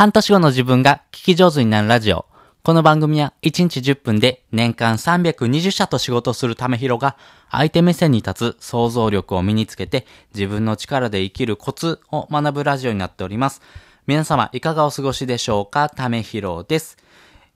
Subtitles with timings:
[0.00, 2.24] 半年後の自分が聞き上手になるラジオ。
[2.62, 7.18] この番組は1日10分で年間320社と仕事するためひろが
[7.50, 13.60] 相手目線に立つ想像力を身につけて自分の力で生きるコツを学ぶラジオになっております。
[14.06, 15.90] 皆様いかがお過ごしでしょうか？
[15.90, 16.96] ためひろです。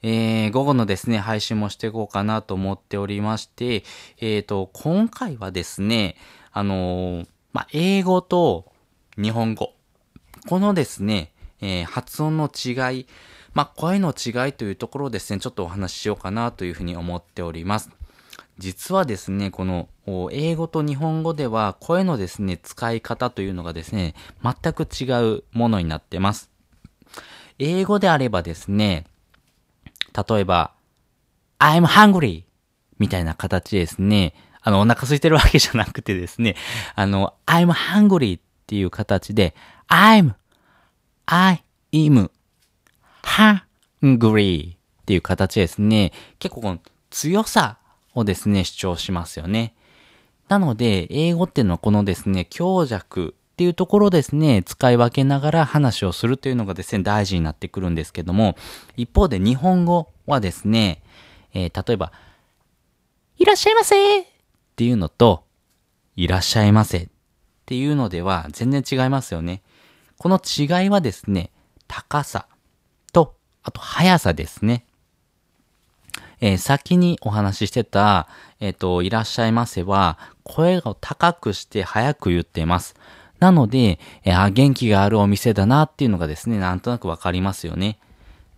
[0.02, 3.84] えー、午後のですね、配信もしていこうかなと思っておりまして、
[4.20, 6.16] えーと、今回はですね、
[6.52, 8.70] あのーまあ、英語と
[9.16, 9.72] 日本語。
[10.46, 11.30] このですね、
[11.64, 13.06] えー発音の違い、
[13.54, 17.90] まあ、声の違いというところですね、ちょっとお話ししようかなというふうに思っております。
[18.58, 19.88] 実はですね、この
[20.30, 25.04] 英語と日本語では声のですね、使い方というのがですね、全く違
[25.36, 26.50] うものになってます。
[27.58, 29.06] 英語であればですね、
[30.28, 30.72] 例えば、
[31.58, 32.44] I'm hungry!
[32.98, 34.34] みたいな形ですね。
[34.62, 36.56] あの、お腹空いてるわけじゃなくてですね、
[36.94, 39.54] あの、I'm hungry っていう形で、
[39.88, 40.34] I'm,
[41.26, 42.30] I am
[43.22, 46.12] hungry っていう形ですね。
[46.38, 46.80] 結構この
[47.10, 47.78] 強さ
[48.14, 49.74] をですね、主張しますよね。
[50.48, 58.56] なので、英語っていうのはこのですね、強弱っていうところですね、使い分けながら話をするというのがですね、大事になってくるんですけども、
[58.96, 61.02] 一方で日本語はですね、
[61.54, 62.12] えー例えば、
[63.38, 64.26] いらっしゃいませっ
[64.76, 65.44] ていうのと、
[66.16, 67.08] いらっしゃいませっ
[67.66, 69.62] ていうのでは全然違いますよね。
[70.24, 71.50] この違いはですね、
[71.86, 72.46] 高さ
[73.12, 74.86] と、あと速さですね。
[76.40, 78.26] えー先にお話ししてた、
[78.58, 82.94] えっ、と、いらっしゃいませは、声を高くして早く言ってます。
[83.38, 87.98] なので、えーあ、元気があるお店だなっていうのがですね、なんとなくわかりますよね。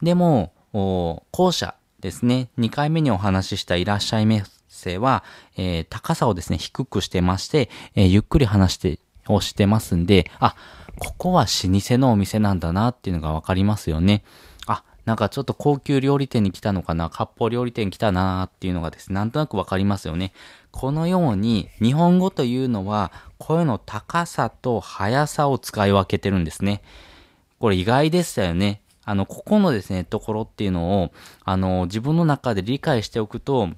[0.03, 5.25] でも、お後者ですね、2回目にお話ししたいらっしゃいませは、
[5.57, 10.55] えー高さをですね、低くしてまして、えーゆっくり話して、をしてますんで、あ、
[10.99, 14.25] ここは老舗のお店なんだなっていうのがわかりますよね。
[14.67, 20.33] あ、なんかちょっと高級料理店に来たのかな、割烹料理店来たなっていうのがですね、なんとなくわかりますよね。
[20.71, 26.83] このように、日本語というのは、声の高さと速さを使い分けてるんですね。
[27.59, 28.81] これ意外でしたよね。
[29.05, 31.13] あの、ここのですね、ところっていうのを、
[31.45, 33.69] あの、自分の中で理解しておくと、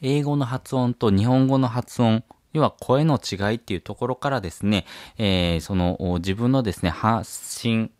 [0.00, 2.22] 英語の発音と日本語の発音、
[2.52, 4.86] 要は声の違いっていうところからですね、
[5.18, 7.90] えーその自分のですね、発信、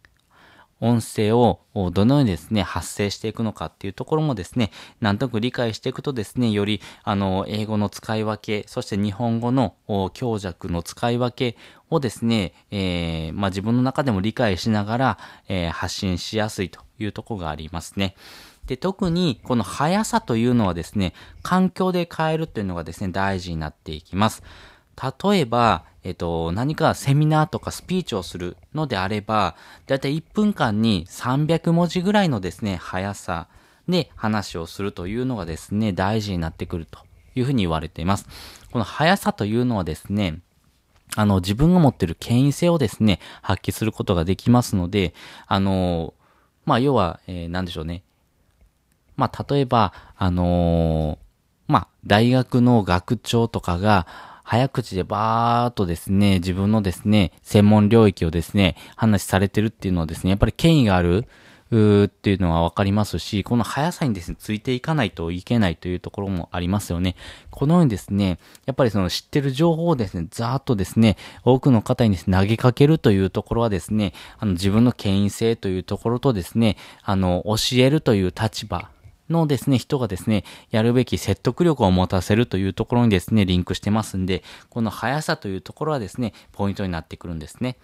[0.81, 1.61] 音声を
[1.91, 4.71] どのようにですね、発生していくのかっていうところもですね、
[5.01, 9.75] なんとなく理解していくとですね、より、あの、英語の使い分け、そして日本語の
[10.15, 11.59] 強弱の使い分け
[11.91, 18.15] をですね、えーまあ、自分の中でも理解しながら、えー発信しやすいというところがありますね。
[18.69, 24.43] で、特にこの速さというのはですね、環境で変えるというのがですね、大事になっていきます。
[25.23, 29.57] 例えば、えっと、何かセミナーとかスピーチをするのであれば、
[29.87, 33.49] だいたい1分間に300文字ぐらいのですね、速さ
[33.89, 37.01] で話をするというのがですね、大事になってくると
[37.35, 38.27] いうふうに言われています。
[38.71, 40.41] この速さというのはですね、
[41.17, 45.15] あの、自分が持ってる権威性をですね、発揮することができますので、
[45.47, 46.13] あの、
[46.67, 48.03] まあ、要は、えー、なんでしょうね。
[49.19, 51.29] まあ、例えば、あのー
[51.71, 54.07] まあ、大学の学長とかが、
[54.43, 61.29] 早口でバーっとですね、自分のですね、専門領域をですね、話されてるっていうのはですね、やっぱり権威がある、
[61.71, 67.15] っていうのはわかりますし、この速さにですね、ついていかないといけないというところもありますよね。
[67.51, 78.89] このようにですね、やっぱりその知ってる情報をですね、ざーっとですね、多くの方にですね、投げかけるというところはですね、あの自分の権威性というところとですね、あの、教えるという立場、
[79.31, 87.77] のですね、人がですね、やるべき説得力を持たせるというところにですね、リンクしてますんで、この速さというところはですね、ポイントになってくるんですね。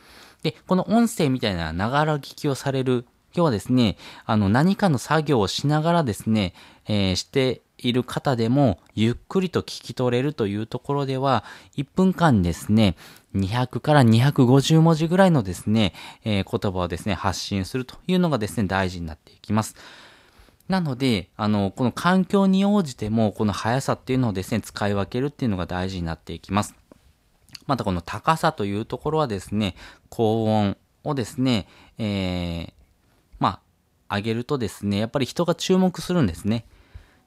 [0.42, 3.96] で、この音声みたいなながら聞きをされる、要はですね、
[4.26, 6.54] あの、何かの作業をしながらですね、
[6.86, 11.44] えーしている方でも、ゆっくりと聞き取れるというところでは、
[11.76, 12.96] 1分間ですね、
[13.34, 15.92] 200から250文字ぐらいのですね、
[16.24, 19.74] えー言葉をですね、発信するというのがですね、大事になっていきます。
[20.68, 26.74] なので、あの、この環境に応じても、この速さっていうのをですね、使い分けるっていうのが大事になっていきます。
[27.66, 29.74] またこの高さというところはですね、
[30.08, 31.66] 高音をですね、
[31.98, 32.72] えー、
[33.38, 33.60] ま
[34.08, 36.66] あ、上げるとですね、やっぱり人が注目するんですね。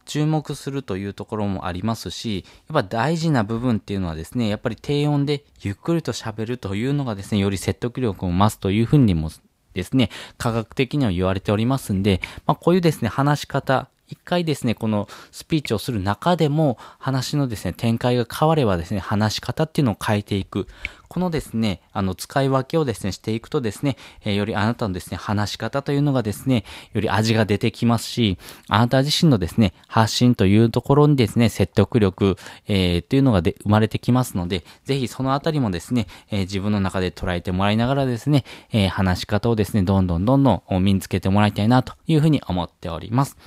[0.05, 9.29] 注目するというところもありますし、やっぱ大事な部分っていうのはですね、やっぱり低音でゆっくりと喋るというのがですね、より説得力を増すというふうにも
[9.77, 20.67] ですね、科学的には言われておりますんで、まあこういうですね、話し方、一回ですね、このスピーチをする中でも、話のですね、展開が変わればですね、話し方っていうのを変えていく。
[21.09, 26.63] このですね、あの、使い分けをですね、していくとですね、えー、よりあなたのですね、話し方というのがですね、
[26.93, 28.37] より味が出てきますし、
[28.69, 32.37] あなた自身のですね、発信というところにですね、説得力、
[32.67, 43.37] えー、というのがで生まれてきますので、ぜひそのあたりもですね、えー、自分の中で捉えてもらいながらですね、えー、話し方をですね、どんどんどんどん身につけてもらいたいなというふうに思っております。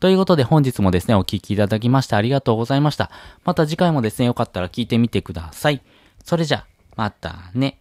[0.00, 3.10] ということで本日もですね、お聴きいただきましてありがとうございました。
[3.44, 5.82] また次回もですね、よかったら聞いてみてください。
[6.22, 6.66] それじゃ、
[6.96, 7.78] またね。